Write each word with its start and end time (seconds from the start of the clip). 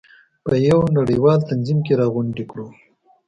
په 0.45 0.53
یو 0.69 0.79
نړیوال 0.97 1.39
تنظیم 1.49 1.79
کې 1.85 1.93
راغونډې 1.99 2.45
کړو. 2.51 2.67